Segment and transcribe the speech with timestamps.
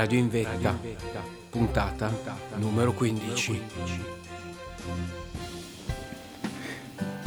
[0.00, 0.74] Radio in Vetta,
[1.50, 2.10] puntata
[2.56, 3.60] numero 15.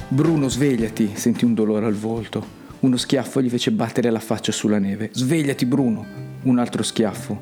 [0.07, 2.44] Bruno, svegliati, sentì un dolore al volto.
[2.80, 5.12] Uno schiaffo gli fece battere la faccia sulla neve.
[5.13, 6.04] Svegliati, Bruno!
[6.41, 7.39] Un altro schiaffo.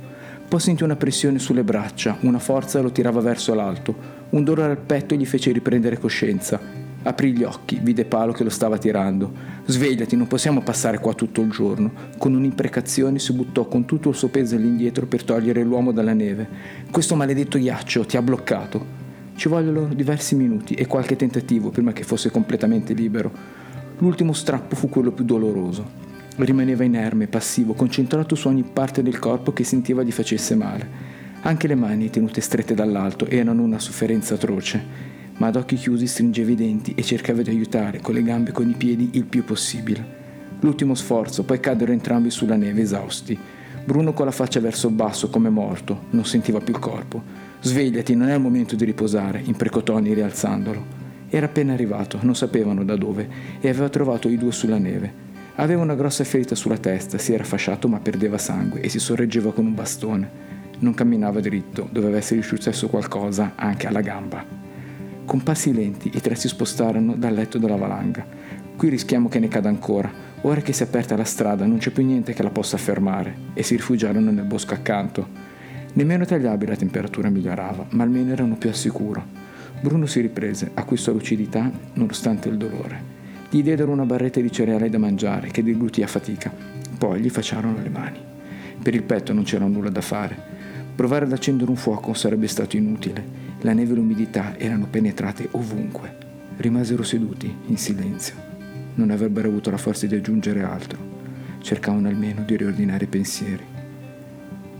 [0.50, 3.96] Poi sentì una pressione sulle braccia, una forza lo tirava verso l'alto.
[4.32, 6.81] Un dolore al petto gli fece riprendere coscienza.
[7.04, 9.32] Aprì gli occhi, vide Paolo che lo stava tirando.
[9.66, 11.92] Svegliati, non possiamo passare qua tutto il giorno.
[12.20, 16.48] Con un'imprecazione si buttò con tutto il suo peso all'indietro per togliere l'uomo dalla neve.
[16.92, 19.00] Questo maledetto ghiaccio ti ha bloccato.
[19.36, 23.32] Ci vogliono diversi minuti e qualche tentativo prima che fosse completamente libero.
[23.98, 26.10] L'ultimo strappo fu quello più doloroso.
[26.36, 31.10] Rimaneva inerme, passivo, concentrato su ogni parte del corpo che sentiva gli facesse male.
[31.42, 36.52] Anche le mani, tenute strette dall'alto, erano una sofferenza atroce ma ad occhi chiusi stringeva
[36.52, 39.44] i denti e cercava di aiutare con le gambe e con i piedi il più
[39.44, 40.20] possibile.
[40.60, 43.36] L'ultimo sforzo, poi caddero entrambi sulla neve esausti.
[43.84, 47.24] Bruno con la faccia verso il basso come morto, non sentiva più il corpo.
[47.60, 50.86] Svegliati, non è il momento di riposare, imprecò Tony rialzandolo.
[51.28, 53.28] Era appena arrivato, non sapevano da dove,
[53.60, 55.12] e aveva trovato i due sulla neve.
[55.56, 59.52] Aveva una grossa ferita sulla testa, si era fasciato ma perdeva sangue e si sorreggeva
[59.54, 60.30] con un bastone.
[60.78, 64.61] Non camminava dritto, doveva essergli successo qualcosa anche alla gamba.
[65.32, 68.26] Con passi lenti i tre si spostarono dal letto della valanga.
[68.76, 70.12] Qui rischiamo che ne cada ancora.
[70.42, 73.34] Ora che si è aperta la strada non c'è più niente che la possa fermare
[73.54, 75.26] e si rifugiarono nel bosco accanto.
[75.94, 79.24] Nemmeno tagliabile la temperatura migliorava, ma almeno erano più al sicuro.
[79.80, 83.02] Bruno si riprese, acquistò lucidità nonostante il dolore.
[83.50, 86.52] Gli diedero una barretta di cereali da mangiare che deglutì a fatica.
[86.98, 88.20] Poi gli facciarono le mani.
[88.84, 90.36] Per il petto non c'era nulla da fare.
[90.94, 96.18] Provare ad accendere un fuoco sarebbe stato inutile la neve e l'umidità erano penetrate ovunque.
[96.58, 98.36] Rimasero seduti, in silenzio.
[98.96, 100.98] Non avrebbero avuto la forza di aggiungere altro.
[101.60, 103.64] Cercavano almeno di riordinare i pensieri.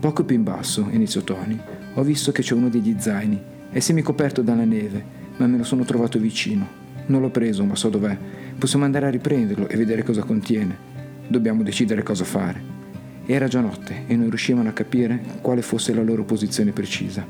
[0.00, 1.58] Poco più in basso, iniziò Tony,
[1.94, 3.40] ho visto che c'è uno degli zaini.
[3.70, 5.04] È semicoperto dalla neve,
[5.36, 6.80] ma me lo sono trovato vicino.
[7.06, 8.16] Non l'ho preso, ma so dov'è.
[8.58, 10.76] Possiamo andare a riprenderlo e vedere cosa contiene.
[11.28, 12.60] Dobbiamo decidere cosa fare.
[13.26, 17.24] Era già notte e non riuscivano a capire quale fosse la loro posizione precisa.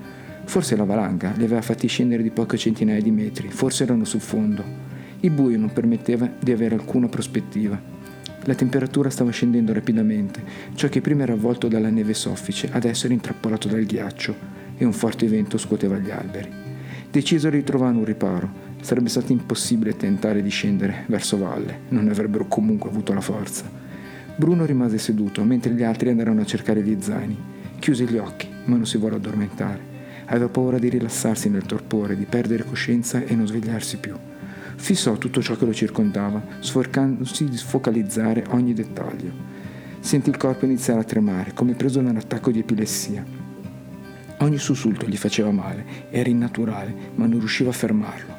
[0.45, 4.21] Forse la valanga li aveva fatti scendere di poche centinaia di metri, forse erano sul
[4.21, 4.63] fondo.
[5.21, 7.81] Il buio non permetteva di avere alcuna prospettiva.
[8.45, 10.43] La temperatura stava scendendo rapidamente,
[10.75, 14.35] ciò che prima era avvolto dalla neve soffice, adesso era intrappolato dal ghiaccio
[14.77, 16.51] e un forte vento scuoteva gli alberi.
[17.09, 18.71] Decisero di trovare un riparo.
[18.81, 23.71] Sarebbe stato impossibile tentare di scendere verso valle, non avrebbero comunque avuto la forza.
[24.35, 27.39] Bruno rimase seduto mentre gli altri andarono a cercare gli zaini.
[27.79, 29.92] Chiuse gli occhi, ma non si vuole addormentare.
[30.32, 34.16] Aveva paura di rilassarsi nel torpore, di perdere coscienza e non svegliarsi più.
[34.76, 39.31] Fissò tutto ciò che lo circondava, sforcandosi di focalizzare ogni dettaglio.
[40.00, 43.22] Sentì il corpo iniziare a tremare, come preso da un attacco di epilessia.
[44.38, 48.34] Ogni sussulto gli faceva male, era innaturale, ma non riusciva a fermarlo.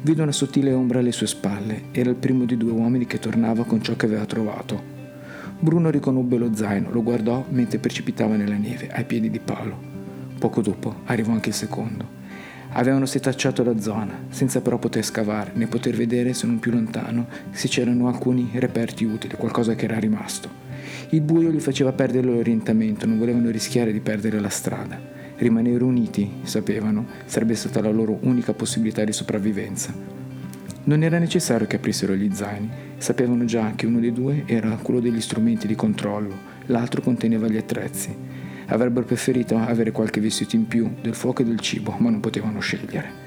[0.00, 3.64] Vide una sottile ombra alle sue spalle, era il primo di due uomini che tornava
[3.64, 4.82] con ciò che aveva trovato.
[5.60, 9.95] Bruno riconobbe lo zaino, lo guardò mentre precipitava nella neve, ai piedi di Paolo.
[10.38, 12.24] Poco dopo arrivò anche il secondo.
[12.72, 17.26] Avevano setacciato la zona, senza però poter scavare né poter vedere se non più lontano
[17.50, 20.64] se c'erano alcuni reperti utili, qualcosa che era rimasto.
[21.10, 25.00] Il buio gli faceva perdere l'orientamento, non volevano rischiare di perdere la strada.
[25.36, 29.94] Rimanere uniti, sapevano, sarebbe stata la loro unica possibilità di sopravvivenza.
[30.84, 32.68] Non era necessario che aprissero gli zaini,
[32.98, 36.34] sapevano già che uno dei due era quello degli strumenti di controllo,
[36.66, 38.14] l'altro conteneva gli attrezzi.
[38.66, 42.60] Avrebbero preferito avere qualche vestito in più, del fuoco e del cibo, ma non potevano
[42.60, 43.24] scegliere.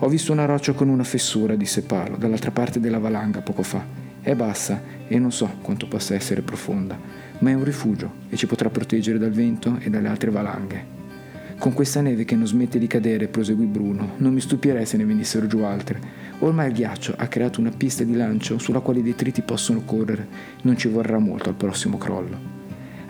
[0.00, 3.84] Ho visto una roccia con una fessura, disse Paolo, dall'altra parte della valanga poco fa.
[4.20, 6.98] È bassa e non so quanto possa essere profonda,
[7.38, 10.96] ma è un rifugio e ci potrà proteggere dal vento e dalle altre valanghe.
[11.58, 15.04] Con questa neve che non smette di cadere, proseguì Bruno, non mi stupirei se ne
[15.04, 16.00] venissero giù altre.
[16.40, 20.28] Ormai il ghiaccio ha creato una pista di lancio sulla quale i detriti possono correre,
[20.62, 22.57] non ci vorrà molto al prossimo crollo.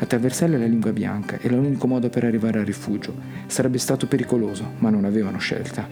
[0.00, 3.12] Attraversare la lingua bianca era l'unico modo per arrivare al rifugio.
[3.46, 5.88] Sarebbe stato pericoloso, ma non avevano scelta.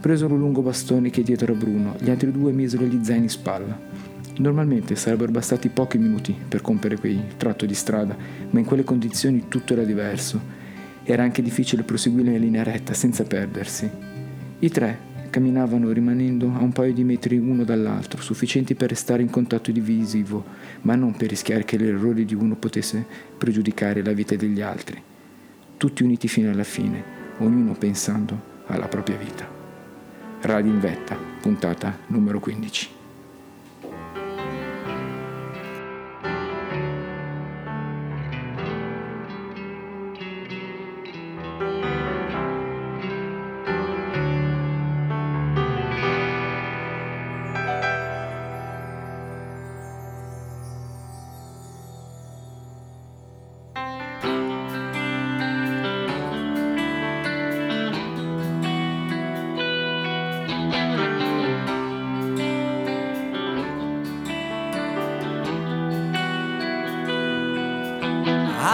[0.00, 3.28] Presero un lungo bastone che dietro a Bruno, gli altri due misero gli zaini in
[3.28, 3.78] spalla.
[4.38, 8.16] Normalmente sarebbero bastati pochi minuti per compiere quel tratto di strada,
[8.50, 10.40] ma in quelle condizioni tutto era diverso.
[11.04, 13.88] Era anche difficile proseguire in linea retta senza perdersi.
[14.60, 19.30] I tre camminavano rimanendo a un paio di metri uno dall'altro, sufficienti per restare in
[19.30, 20.44] contatto divisivo,
[20.82, 23.04] ma non per rischiare che l'errore di uno potesse
[23.38, 25.02] pregiudicare la vita degli altri.
[25.78, 27.02] Tutti uniti fino alla fine,
[27.38, 29.48] ognuno pensando alla propria vita.
[30.42, 33.01] Radio in vetta, puntata numero 15.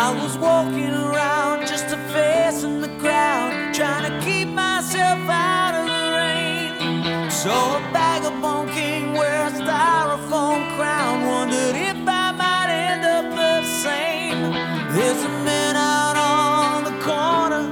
[0.08, 5.74] I was walking around just a face in the crowd, trying to keep myself out
[5.80, 7.30] of the rain.
[7.30, 13.62] So a vagabond king wears a styrofoam crown, wondered if I might end up the
[13.84, 14.40] same.
[14.94, 17.64] There's a man out on the corner,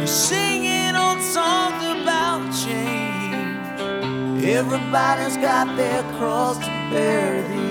[0.00, 4.44] he's singing old songs about change.
[4.44, 7.63] Everybody's got their cross to bear.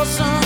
[0.00, 0.39] awesome.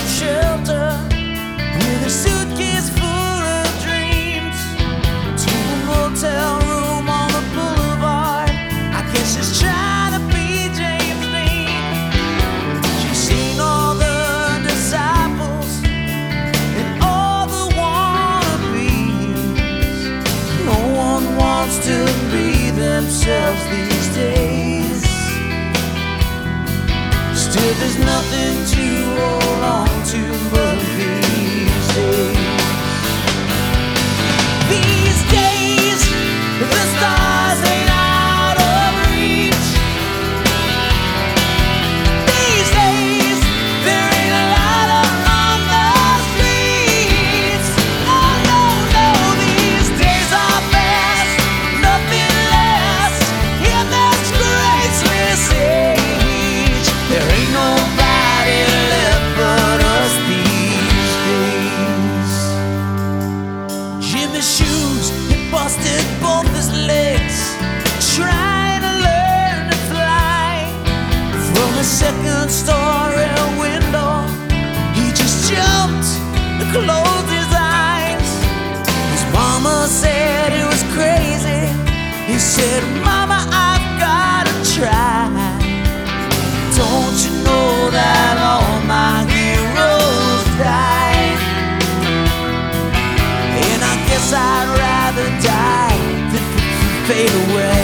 [97.06, 97.83] fade away.